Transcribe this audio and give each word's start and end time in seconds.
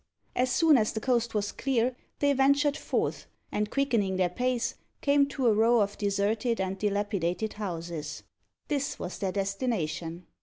As 0.35 0.51
soon 0.51 0.77
as 0.79 0.93
the 0.93 0.99
coast 0.99 1.35
was 1.35 1.51
clear, 1.51 1.95
they 2.17 2.33
ventured 2.33 2.75
forth, 2.75 3.27
and 3.51 3.69
quickening 3.69 4.15
their 4.15 4.29
pace, 4.31 4.73
came 4.99 5.27
to 5.27 5.45
a 5.45 5.53
row 5.53 5.79
of 5.79 5.95
deserted 5.95 6.59
and 6.59 6.75
dilapidated 6.79 7.53
houses. 7.53 8.23
This 8.67 8.97
was 8.97 9.19
their 9.19 9.31
destination. 9.31 10.25